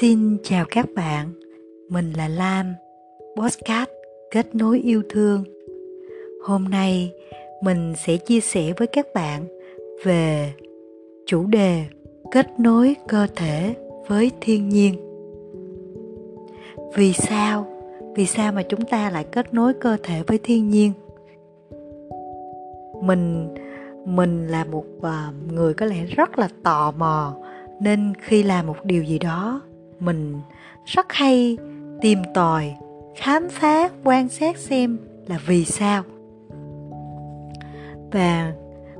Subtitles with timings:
[0.00, 1.32] Xin chào các bạn,
[1.88, 2.74] mình là Lam,
[3.36, 3.90] Postcard
[4.30, 5.44] Kết nối yêu thương.
[6.44, 7.12] Hôm nay
[7.62, 9.44] mình sẽ chia sẻ với các bạn
[10.04, 10.52] về
[11.26, 11.84] chủ đề
[12.30, 13.74] kết nối cơ thể
[14.08, 14.94] với thiên nhiên.
[16.94, 17.66] Vì sao?
[18.14, 20.92] Vì sao mà chúng ta lại kết nối cơ thể với thiên nhiên?
[23.02, 23.54] Mình
[24.04, 27.36] mình là một à, người có lẽ rất là tò mò
[27.80, 29.60] nên khi làm một điều gì đó
[30.00, 30.40] mình.
[30.84, 31.56] Rất hay
[32.00, 32.74] tìm tòi,
[33.16, 36.02] khám phá, quan sát xem là vì sao.
[38.12, 38.54] Và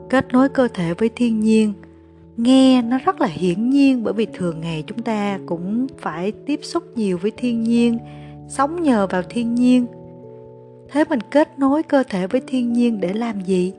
[0.08, 1.72] kết nối cơ thể với thiên nhiên,
[2.36, 6.60] nghe nó rất là hiển nhiên bởi vì thường ngày chúng ta cũng phải tiếp
[6.62, 7.98] xúc nhiều với thiên nhiên,
[8.48, 9.86] sống nhờ vào thiên nhiên.
[10.88, 13.72] Thế mình kết nối cơ thể với thiên nhiên để làm gì?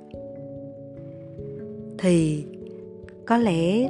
[1.97, 2.45] Thì
[3.25, 3.89] có lẽ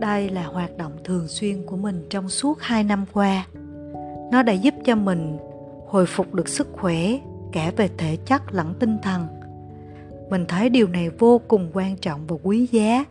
[0.00, 3.46] đây là hoạt động thường xuyên của mình trong suốt hai năm qua.
[4.32, 5.38] Nó đã giúp cho mình
[5.86, 7.18] hồi phục được sức khỏe
[7.52, 9.26] cả về thể chất lẫn tinh thần.
[10.30, 13.04] Mình thấy điều này vô cùng quan trọng và quý giá.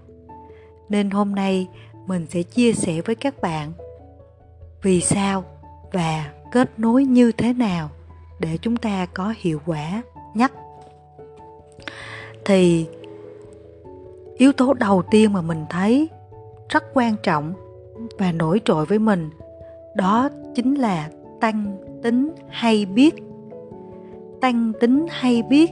[0.89, 1.67] Nên hôm nay,
[2.07, 3.71] mình sẽ chia sẻ với các bạn
[4.81, 5.43] vì sao
[5.91, 7.89] và kết nối như thế nào
[8.39, 10.01] để chúng ta có hiệu quả
[10.33, 10.51] nhất.
[12.45, 12.85] Thì,
[14.37, 16.09] yếu tố đầu tiên mà mình thấy
[16.69, 17.53] rất quan trọng
[18.17, 19.29] và nổi trội với mình.
[19.95, 23.15] Đó chính là tăng tính hay biết.
[24.41, 25.71] Tăng tính hay biết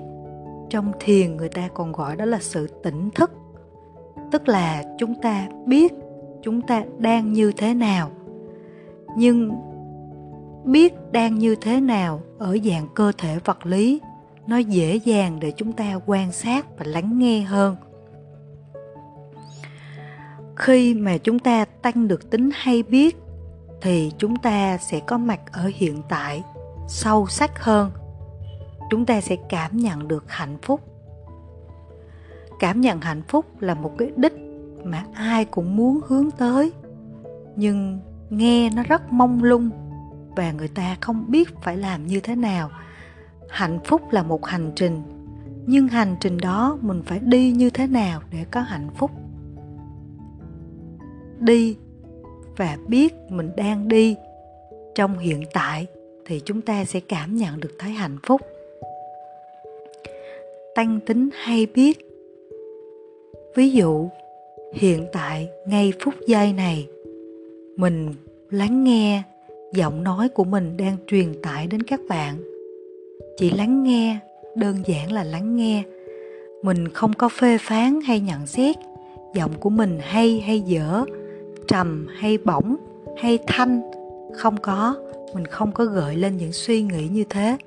[0.70, 3.32] trong thiền người ta còn gọi đó là sự tỉnh thức.
[4.32, 5.94] Tức là chúng ta biết
[6.42, 8.12] chúng ta đang như thế nào.
[9.18, 9.52] Nhưng
[10.64, 14.02] biết đang như thế nào ở dạng cơ thể vật lý,
[14.48, 17.76] nó dễ dàng để chúng ta quan sát và lắng nghe hơn
[20.56, 23.18] khi mà chúng ta tăng được tính hay biết,
[23.82, 26.44] thì chúng ta sẽ có mặt ở hiện tại,
[26.88, 27.92] sâu sắc hơn.
[28.90, 30.82] Chúng ta sẽ cảm nhận được hạnh phúc.
[32.60, 34.34] Cảm nhận hạnh phúc là một cái đích
[34.84, 36.72] mà ai cũng muốn hướng tới,
[37.56, 38.00] nhưng
[38.30, 39.70] nghe nó rất mông lung
[40.36, 42.70] và người ta không biết phải làm như thế nào.
[43.50, 45.02] Hạnh phúc là một hành trình,
[45.66, 49.12] nhưng hành trình đó mình phải đi như thế nào để có hạnh phúc?
[51.40, 51.78] Đi
[52.58, 54.16] và biết mình đang đi.
[54.96, 55.88] Trong hiện tại
[56.26, 58.42] thì chúng ta sẽ cảm nhận được thấy hạnh phúc.
[60.76, 62.00] Tăng tính hay biết.
[63.56, 64.10] Ví dụ,
[64.74, 66.88] hiện tại, ngay phút giây này,
[67.78, 68.14] mình
[68.52, 69.24] lắng nghe
[69.74, 72.38] giọng nói của mình đang truyền tải đến các bạn.
[73.38, 74.18] Chỉ lắng nghe,
[74.56, 75.84] đơn giản là lắng nghe.
[76.64, 78.76] Mình không có phê phán hay nhận xét
[79.36, 81.06] giọng của mình hay hay dở
[81.68, 82.76] trầm hay bổng
[83.18, 83.82] hay thanh?
[84.36, 84.96] Không có.
[85.34, 87.58] Mình không có gợi lên những suy nghĩ như thế.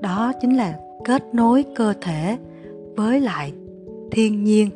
[0.00, 2.38] Đó chính là kết nối cơ thể
[2.96, 3.52] với lại
[4.10, 4.70] thiên nhiên.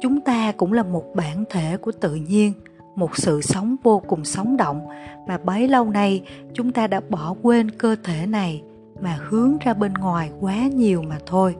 [0.00, 2.52] Chúng ta cũng là một bản thể của tự nhiên,
[2.94, 4.80] một sự sống vô cùng sống động.
[5.28, 6.22] Mà bấy lâu nay,
[6.52, 8.62] chúng ta đã bỏ quên cơ thể này
[9.00, 11.54] mà hướng ra bên ngoài quá nhiều mà thôi.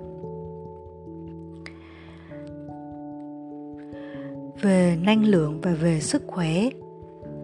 [4.62, 6.68] Về năng lượng và về sức khỏe,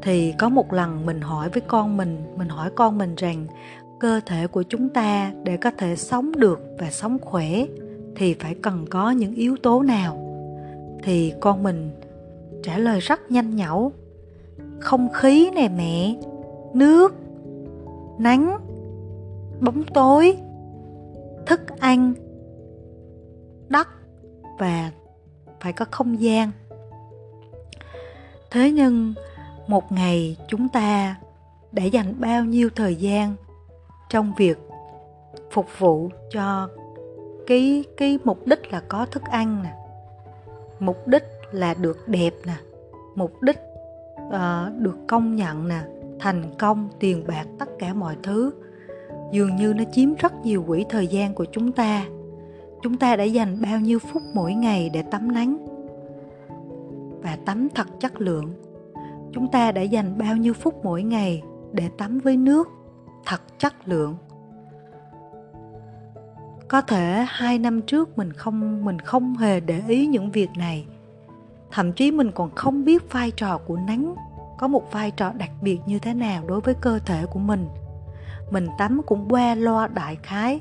[0.02, 3.46] thì có một lần mình hỏi với con mình mình hỏi con mình rằng,
[4.00, 7.64] cơ thể của chúng ta để có thể sống được và sống khỏe
[8.16, 10.24] thì phải cần có những yếu tố nào?
[11.02, 11.90] Thì con mình
[12.62, 13.92] trả lời rất nhanh nhẩu,
[14.80, 16.16] không khí nè mẹ,
[16.74, 17.14] nước,
[18.18, 18.58] nắng,
[19.60, 20.36] bóng tối,
[21.46, 22.14] thức ăn,
[23.68, 23.88] đất
[24.58, 24.90] và
[25.60, 26.50] phải có không gian
[28.50, 29.14] thế nhưng
[29.66, 31.16] một ngày chúng ta
[31.72, 33.34] đã dành bao nhiêu thời gian
[34.10, 34.58] trong việc
[35.50, 36.68] phục vụ cho
[37.46, 39.74] cái cái mục đích là có thức ăn nè
[40.80, 42.56] mục đích là được đẹp nè
[43.14, 43.58] mục đích
[44.26, 45.80] uh, được công nhận nè
[46.20, 48.52] thành công tiền bạc tất cả mọi thứ.
[49.32, 52.06] Dường như nó chiếm rất nhiều quỹ thời gian của chúng ta.
[52.82, 55.56] Chúng ta đã dành bao nhiêu phút mỗi ngày để tắm nắng?
[57.22, 58.52] Và tắm thật chất lượng.
[59.32, 61.42] Chúng ta đã dành bao nhiêu phút mỗi ngày
[61.72, 62.68] để tắm với nước
[63.26, 64.16] thật chất lượng?
[66.68, 70.86] Có thể hai năm trước mình không mình không hề để ý những việc này.
[71.70, 74.14] Thậm chí mình còn không biết vai trò của nắng
[74.58, 77.68] có một vai trò đặc biệt như thế nào đối với cơ thể của mình.
[78.50, 80.60] Mình tắm cũng qua loa đại khái,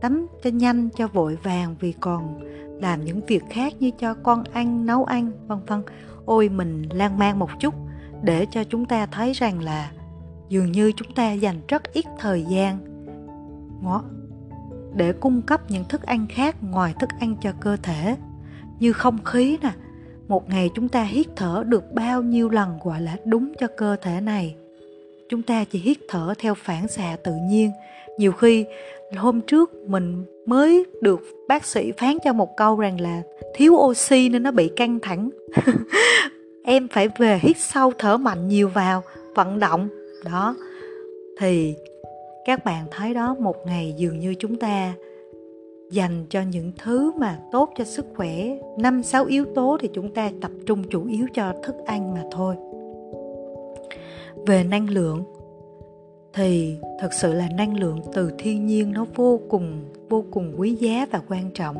[0.00, 2.40] tắm cho nhanh, cho vội vàng vì còn
[2.80, 5.82] làm những việc khác như cho con ăn, nấu ăn, vân vân.
[6.24, 7.74] Ôi, mình lan man một chút
[8.22, 9.90] để cho chúng ta thấy rằng là
[10.48, 12.94] dường như chúng ta dành rất ít thời gian
[14.94, 18.16] để cung cấp những thức ăn khác ngoài thức ăn cho cơ thể.
[18.78, 19.72] Như không khí nè,
[20.28, 23.96] một ngày chúng ta hít thở được bao nhiêu lần gọi là đúng cho cơ
[24.02, 24.56] thể này.
[25.28, 27.70] Chúng ta chỉ hít thở theo phản xạ tự nhiên.
[28.18, 28.66] Nhiều khi
[29.16, 33.22] hôm trước mình mới được bác sĩ phán cho một câu rằng là
[33.54, 35.30] thiếu oxy nên nó bị căng thẳng.
[36.64, 39.02] Em phải về hít sâu thở mạnh nhiều vào,
[39.34, 39.88] vận động.
[40.24, 40.56] Đó.
[41.38, 41.74] Thì
[42.44, 44.94] các bạn thấy đó, một ngày dường như chúng ta
[45.90, 50.14] dành cho những thứ mà tốt cho sức khỏe, năm, sáu yếu tố thì chúng
[50.14, 52.56] ta tập trung chủ yếu cho thức ăn mà thôi.
[54.46, 55.24] Về năng lượng
[56.34, 60.74] thì thật sự là năng lượng từ thiên nhiên nó vô cùng vô cùng quý
[60.74, 61.76] giá và quan trọng.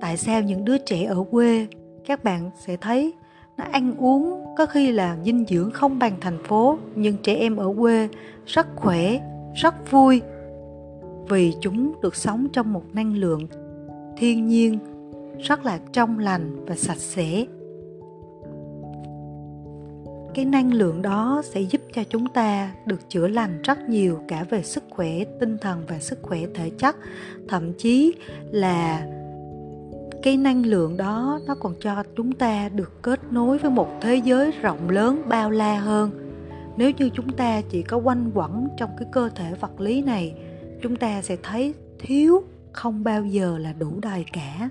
[0.00, 1.66] Tại sao những đứa trẻ ở quê,
[2.06, 3.12] các bạn sẽ thấy
[3.56, 7.56] nó ăn uống có khi là dinh dưỡng không bằng thành phố, nhưng trẻ em
[7.56, 8.08] ở quê
[8.46, 9.20] rất khỏe,
[9.54, 10.22] rất vui
[11.28, 13.46] vì chúng được sống trong một năng lượng
[14.16, 14.78] thiên nhiên
[15.38, 17.46] rất là trong lành và sạch sẽ
[20.38, 24.44] cái năng lượng đó sẽ giúp cho chúng ta được chữa lành rất nhiều cả
[24.50, 26.96] về sức khỏe tinh thần và sức khỏe thể chất.
[27.48, 28.14] Thậm chí
[28.50, 29.06] là
[30.22, 34.16] cái năng lượng đó nó còn cho chúng ta được kết nối với một thế
[34.16, 36.10] giới rộng lớn, bao la hơn.
[36.76, 40.34] Nếu như chúng ta chỉ có quanh quẩn trong cái cơ thể vật lý này,
[40.82, 42.42] chúng ta sẽ thấy thiếu
[42.72, 44.70] không bao giờ là đủ đầy cả.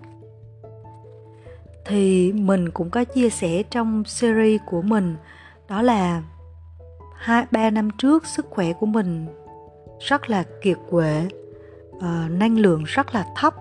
[1.85, 5.15] Thì mình cũng có chia sẻ trong series của mình
[5.69, 6.23] đó là
[7.13, 9.25] hai ba năm trước sức khỏe của mình
[9.99, 11.27] rất là kiệt quệ
[11.95, 13.53] uh, năng lượng rất là thấp.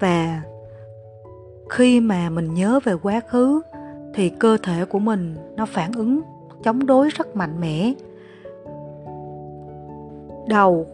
[0.00, 0.42] Và
[1.70, 3.60] khi mà mình nhớ về quá khứ
[4.14, 6.20] thì cơ thể của mình nó phản ứng
[6.62, 7.92] chống đối rất mạnh mẽ.
[10.48, 10.86] Đầu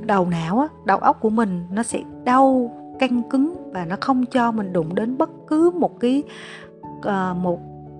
[0.00, 4.26] đầu não á, đầu óc của mình nó sẽ đau căng cứng và nó không
[4.26, 6.22] cho mình đụng đến bất cứ một cái
[6.98, 7.58] uh, một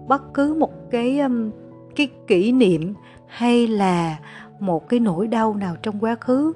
[0.09, 1.51] bất cứ một cái um,
[1.97, 2.95] cái kỷ niệm
[3.27, 4.19] hay là
[4.61, 6.53] một cái nỗi đau nào trong quá khứ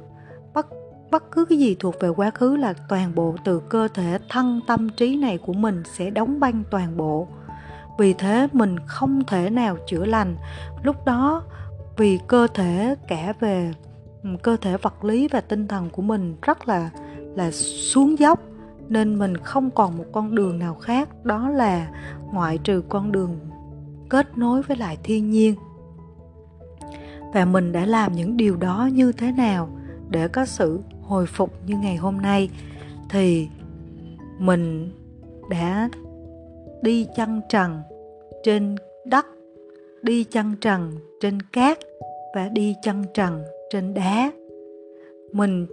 [0.55, 0.67] bất
[1.11, 4.61] bất cứ cái gì thuộc về quá khứ là toàn bộ từ cơ thể thân
[4.67, 7.29] tâm trí này của mình sẽ đóng băng toàn bộ.
[7.99, 10.37] Vì thế mình không thể nào chữa lành.
[10.83, 11.43] Lúc đó
[11.97, 13.73] vì cơ thể cả về
[14.23, 16.91] ừ, cơ thể vật lý và tinh thần của mình rất là
[17.35, 18.41] là xuống dốc
[18.89, 21.91] nên mình không còn một con đường nào khác, đó là
[22.33, 23.39] ngoại trừ con đường
[24.09, 25.55] kết nối với lại thiên nhiên.
[27.35, 29.69] Và mình đã làm những điều đó như thế nào
[30.11, 32.51] để có sự hồi phục như ngày hôm nay,
[33.11, 33.49] thì
[34.39, 34.93] mình
[35.51, 35.89] đã
[36.83, 37.83] đi chân trần
[38.43, 39.27] trên đất,
[40.03, 41.79] đi chân trần trên cát
[42.35, 44.33] và đi chân trần trên đá.
[45.33, 45.67] Mình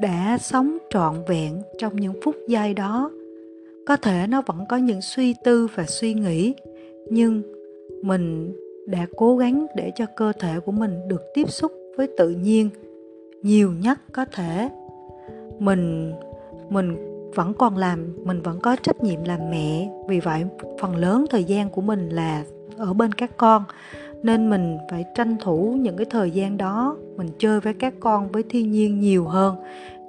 [0.00, 3.10] đã sống trọn vẹn trong những phút giây đó.
[3.86, 6.54] Có thể nó vẫn có những suy tư và suy nghĩ,
[7.10, 7.42] nhưng
[8.02, 8.52] mình
[8.86, 12.70] đã cố gắng để cho cơ thể của mình được tiếp xúc với tự nhiên
[13.42, 14.68] nhiều nhất có thể.
[15.58, 16.12] Mình
[16.68, 16.96] mình
[17.34, 20.44] vẫn còn làm, mình vẫn có trách nhiệm làm mẹ, vì vậy
[20.80, 22.44] phần lớn thời gian của mình là
[22.76, 23.64] ở bên các con
[24.22, 28.28] nên mình phải tranh thủ những cái thời gian đó, mình chơi với các con,
[28.28, 29.56] với thiên nhiên nhiều hơn.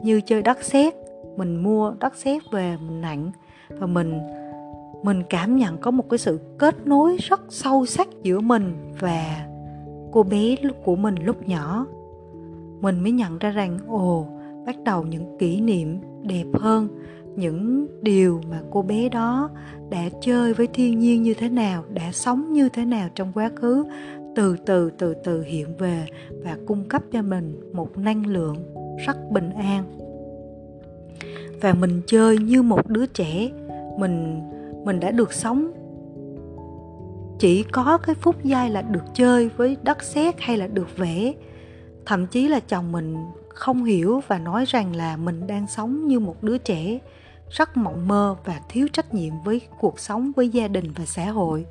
[0.04, 0.94] Như chơi đất sét,
[1.38, 3.32] mình mua đất sét về, mình nặng.
[3.70, 4.20] Và mình
[5.04, 9.48] mình cảm nhận có một cái sự kết nối rất sâu sắc giữa mình và
[10.12, 11.86] cô bé của mình lúc nhỏ.
[12.82, 14.26] Mình mới nhận ra rằng, ồ,
[14.66, 16.88] bắt đầu những kỷ niệm đẹp hơn
[17.36, 19.50] những điều mà cô bé đó
[19.90, 23.50] đã chơi với thiên nhiên như thế nào, đã sống như thế nào trong quá
[23.56, 23.86] khứ,
[24.36, 26.06] từ từ từ từ hiện về
[26.44, 28.56] và cung cấp cho mình một năng lượng
[29.06, 29.84] rất bình an.
[31.62, 33.50] Và mình chơi như một đứa trẻ,
[33.98, 34.42] mình
[34.86, 35.72] mình đã được sống.
[37.40, 41.34] Chỉ có cái phút giây là được chơi với đất sét hay là được vẽ.
[42.06, 43.16] Thậm chí là chồng mình
[43.50, 47.00] không hiểu và nói rằng là mình đang sống như một đứa trẻ
[47.52, 51.26] rất mộng mơ và thiếu trách nhiệm với cuộc sống, với gia đình và xã
[51.26, 51.66] hội.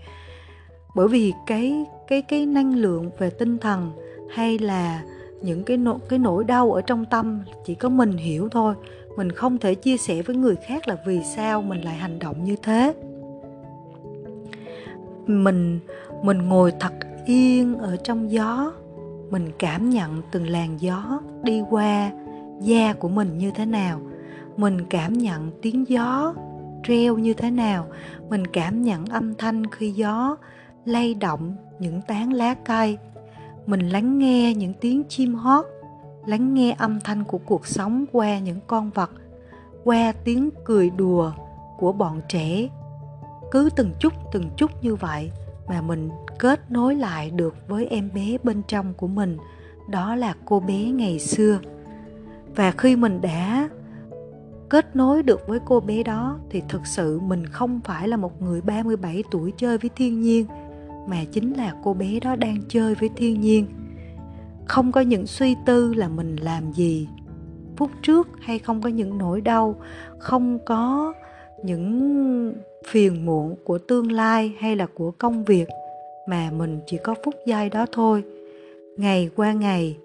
[0.94, 3.92] Bởi vì cái cái cái năng lượng về tinh thần
[4.30, 5.02] hay là
[5.42, 8.74] những cái nỗi cái nỗi đau ở trong tâm chỉ có mình hiểu thôi.
[9.16, 12.44] Mình không thể chia sẻ với người khác là vì sao mình lại hành động
[12.44, 12.94] như thế.
[15.26, 15.80] Mình
[16.22, 16.92] mình ngồi thật
[17.26, 18.72] yên ở trong gió.
[19.30, 22.10] Mình cảm nhận từng làn gió đi qua
[22.60, 24.00] da của mình như thế nào
[24.60, 26.34] mình cảm nhận tiếng gió
[26.84, 27.86] treo như thế nào.
[28.28, 30.36] Mình cảm nhận âm thanh khi gió
[30.84, 32.98] lay động những tán lá cây.
[33.66, 35.66] Mình lắng nghe những tiếng chim hót,
[36.26, 39.10] lắng nghe âm thanh của cuộc sống qua những con vật,
[39.84, 41.32] qua tiếng cười đùa
[41.78, 42.68] của bọn trẻ.
[43.50, 45.30] Cứ từng chút từng chút như vậy
[45.68, 49.36] mà mình kết nối lại được với em bé bên trong của mình.
[49.88, 51.58] Đó là cô bé ngày xưa.
[52.56, 53.68] Và khi mình đã
[54.70, 58.42] kết nối được với cô bé đó thì thực sự mình không phải là một
[58.42, 60.46] người 37 tuổi chơi với thiên nhiên,
[61.08, 63.66] mà chính là cô bé đó đang chơi với thiên nhiên.
[64.64, 67.08] Không có những suy tư là mình làm gì,
[67.76, 69.74] phút trước hay không có những nỗi đau,
[70.18, 71.12] không có
[71.64, 72.54] những
[72.86, 75.68] phiền muộn của tương lai hay là của công việc,
[76.28, 78.24] mà mình chỉ có phút giây đó thôi.
[78.96, 79.96] Ngày qua ngày,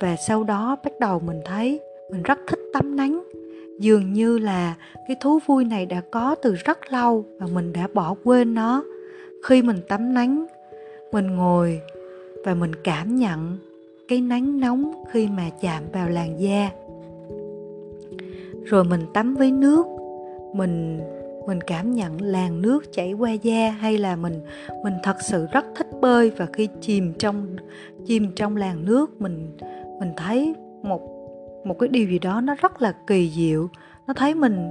[0.00, 3.22] và sau đó bắt đầu mình thấy mình rất thích tắm nắng
[3.82, 4.74] dường như là
[5.08, 8.84] cái thú vui này đã có từ rất lâu và mình đã bỏ quên nó.
[9.44, 10.46] Khi mình tắm nắng,
[11.12, 11.80] mình ngồi
[12.44, 13.58] và mình cảm nhận
[14.08, 16.70] cái nắng nóng khi mà chạm vào làn da.
[18.64, 19.86] Rồi mình tắm với nước,
[20.54, 21.00] mình
[21.46, 24.40] mình cảm nhận làn nước chảy qua da hay là mình
[24.84, 26.30] mình thật sự rất thích bơi.
[26.30, 27.56] Và khi chìm trong
[28.06, 29.48] chìm trong làn nước, mình
[30.00, 31.11] mình thấy một
[31.64, 33.68] một cái điều gì đó nó rất là kỳ diệu.
[34.06, 34.70] Nó thấy mình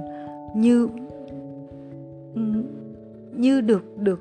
[0.54, 0.88] như
[3.32, 4.20] như được được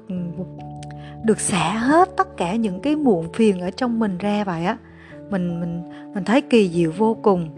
[1.24, 4.78] được xả hết tất cả những cái muộn phiền ở trong mình ra vậy á.
[5.30, 7.50] Mình mình mình thấy kỳ diệu vô cùng.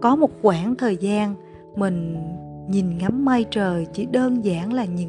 [0.00, 1.34] Có một khoảng thời gian
[1.76, 2.16] mình
[2.68, 5.08] nhìn ngắm mây trời, chỉ đơn giản là nhìn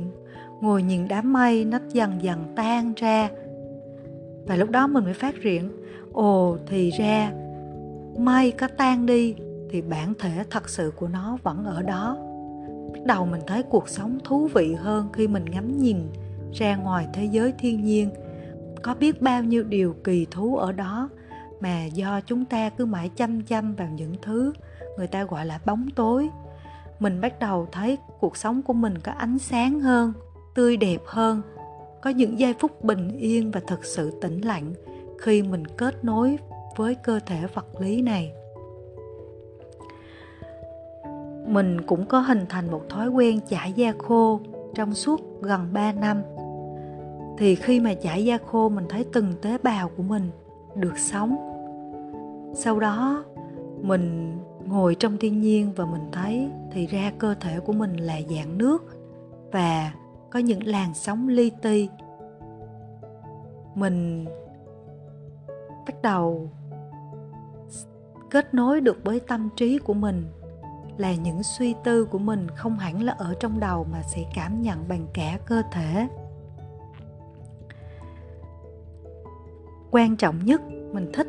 [0.61, 3.29] ngồi nhìn đám mây nó dần dần tan ra.
[4.45, 5.69] Và lúc đó mình mới phát hiện,
[6.13, 7.31] ồ, thì ra
[8.17, 9.35] mây có tan đi
[9.69, 12.17] thì bản thể thật sự của nó vẫn ở đó.
[12.93, 15.97] Bắt đầu mình thấy cuộc sống thú vị hơn khi mình ngắm nhìn
[16.53, 18.09] ra ngoài thế giới thiên nhiên.
[18.81, 21.09] Có biết bao nhiêu điều kỳ thú ở đó,
[21.59, 24.53] mà do chúng ta cứ mãi chăm chăm vào những thứ
[24.97, 26.29] người ta gọi là bóng tối.
[26.99, 30.13] Mình bắt đầu thấy cuộc sống của mình có ánh sáng hơn,
[30.55, 31.41] tươi đẹp hơn.
[32.01, 34.73] Có những giây phút bình yên và thật sự tĩnh lặng
[35.21, 36.37] khi mình kết nối
[36.75, 38.33] với cơ thể vật lý này.
[41.47, 44.39] Mình cũng có hình thành một thói quen chải da khô
[44.75, 46.21] trong suốt gần 3 năm.
[47.37, 50.29] Thì khi mà chải da khô, mình thấy từng tế bào của mình
[50.75, 51.35] được sống.
[52.55, 53.23] Sau đó,
[53.81, 58.19] mình ngồi trong thiên nhiên và mình thấy thì ra cơ thể của mình là
[58.29, 58.83] dạng nước
[59.51, 59.93] và
[60.29, 61.89] có những làn sóng li ti.
[63.75, 64.25] Mình
[65.87, 66.49] bắt đầu
[68.33, 70.25] kết nối được với tâm trí của mình
[70.97, 74.61] là những suy tư của mình không hẳn là ở trong đầu mà sẽ cảm
[74.61, 76.07] nhận bằng cả cơ thể.
[79.91, 80.61] Quan trọng nhất,
[80.93, 81.27] mình thích,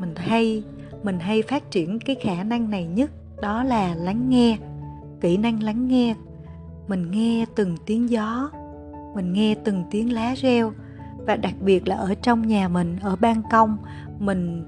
[0.00, 0.62] mình hay
[1.02, 3.10] mình hay phát triển cái khả năng này nhất,
[3.42, 4.58] đó là lắng nghe,
[5.20, 6.14] kỹ năng lắng nghe.
[6.88, 8.50] Mình nghe từng tiếng gió,
[9.14, 10.72] mình nghe từng tiếng lá reo
[11.26, 13.78] và đặc biệt là ở trong nhà mình, ở ban công,
[14.18, 14.64] mình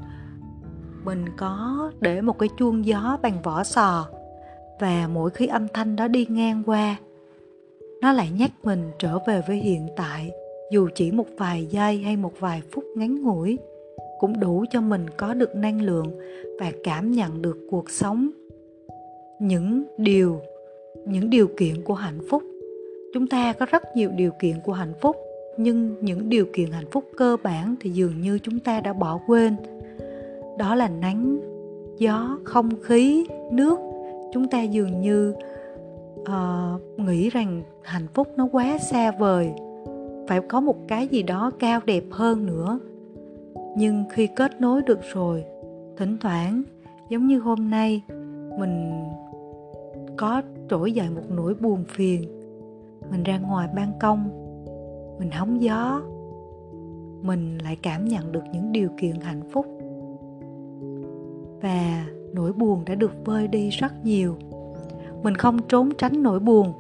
[1.05, 4.09] mình có để một cái chuông gió bằng vỏ sò
[4.81, 6.97] và mỗi khi âm thanh đó đi ngang qua,
[8.01, 10.31] nó lại nhắc mình trở về với hiện tại.
[10.73, 13.59] Dù chỉ một vài giây hay một vài phút ngắn ngủi
[14.21, 16.19] cũng đủ cho mình có được năng lượng
[16.61, 18.31] và cảm nhận được cuộc sống.
[19.41, 20.41] Những điều
[21.07, 22.43] những điều kiện của hạnh phúc.
[23.15, 25.17] Chúng ta có rất nhiều điều kiện của hạnh phúc,
[25.57, 29.21] nhưng những điều kiện hạnh phúc cơ bản thì dường như chúng ta đã bỏ
[29.27, 29.57] quên
[30.59, 31.39] đó là nắng
[31.99, 33.79] gió không khí nước.
[34.33, 35.35] Chúng ta dường như
[36.21, 39.53] uh, nghĩ rằng hạnh phúc nó quá xa vời.
[40.29, 42.79] Phải có một cái gì đó cao đẹp hơn nữa.
[43.77, 45.45] Nhưng khi kết nối được rồi
[45.97, 46.63] thỉnh thoảng
[47.09, 48.03] giống như hôm nay
[48.59, 49.05] mình
[50.17, 52.25] có trỗi dậy một nỗi buồn phiền.
[53.11, 54.29] Mình ra ngoài ban công
[55.19, 56.03] mình hóng gió
[57.23, 59.67] mình lại cảm nhận được những điều kiện hạnh phúc
[61.63, 64.37] và nỗi buồn đã được vơi đi rất nhiều.
[65.23, 66.73] Mình không trốn tránh nỗi buồn.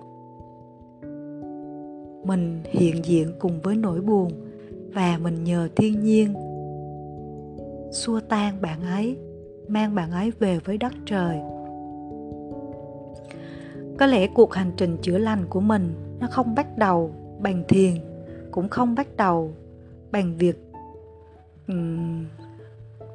[2.24, 4.32] Mình hiện diện cùng với nỗi buồn
[4.94, 6.34] và mình nhờ thiên nhiên
[7.92, 9.16] xua tan bạn ấy
[9.68, 11.40] mang bạn ấy về với đất trời.
[13.98, 17.10] Có lẽ cuộc hành trình chữa lành của mình nó không bắt đầu
[17.40, 17.94] bằng thiền
[18.50, 19.52] cũng không bắt đầu
[20.12, 20.58] bằng việc
[21.68, 22.24] um,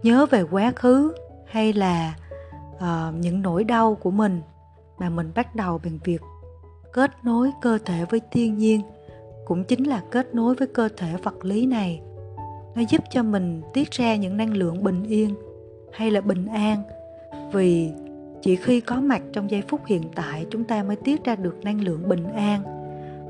[0.04, 1.14] nhớ về quá khứ
[1.50, 2.16] hay là
[2.76, 4.42] uh, những nỗi đau của mình
[4.98, 6.22] mà mình bắt đầu bằng việc
[6.94, 8.82] kết nối cơ thể với thiên nhiên
[9.46, 12.02] cũng chính là kết nối với cơ thể vật lý này.
[12.76, 15.36] Nó giúp cho mình tiết ra những năng lượng bình yên
[15.94, 16.84] hay là bình an
[17.54, 17.92] vì
[18.42, 21.64] chỉ khi có mặt trong giây phút hiện tại chúng ta mới tiết ra được
[21.64, 22.62] năng lượng bình an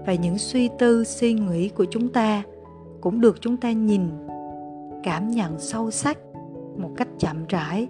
[0.05, 2.43] và những suy tư suy nghĩ của chúng ta
[3.01, 4.09] cũng được chúng ta nhìn
[5.03, 6.17] cảm nhận sâu sắc
[6.77, 7.87] một cách chậm rãi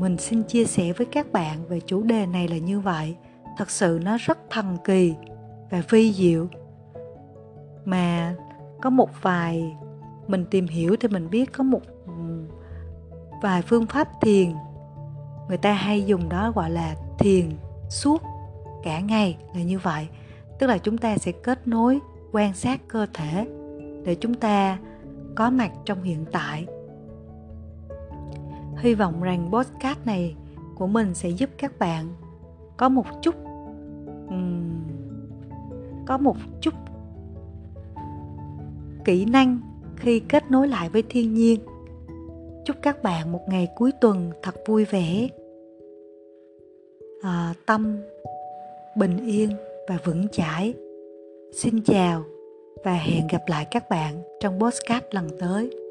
[0.00, 3.16] mình xin chia sẻ với các bạn về chủ đề này là như vậy.
[3.56, 5.14] Thật sự nó rất thần kỳ
[5.70, 6.46] và vi diệu.
[7.84, 8.34] Mà
[8.82, 9.76] có một vài,
[10.26, 11.80] mình tìm hiểu thì mình biết có một
[13.42, 14.52] vài phương pháp thiền.
[15.48, 17.50] Người ta hay dùng đó gọi là thiền
[17.88, 18.22] suốt
[18.82, 20.08] cả ngày là như vậy.
[20.58, 21.98] Tức là chúng ta sẽ kết nối,
[22.32, 23.46] quan sát cơ thể
[24.04, 24.78] để chúng ta
[25.34, 26.66] có mặt trong hiện tại
[28.78, 30.36] hy vọng rằng podcast này
[30.74, 32.08] của mình sẽ giúp các bạn
[32.76, 33.34] có một chút
[34.28, 34.80] um,
[36.06, 36.74] có một chút
[39.04, 39.60] kỹ năng
[39.96, 41.60] khi kết nối lại với thiên nhiên.
[42.64, 45.28] Chúc các bạn một ngày cuối tuần thật vui vẻ.
[47.22, 47.96] À, tâm
[48.96, 49.50] bình yên
[49.88, 50.74] và vững chãi.
[51.52, 52.24] Xin chào
[52.84, 55.87] và hẹn gặp lại các bạn trong podcast lần tới.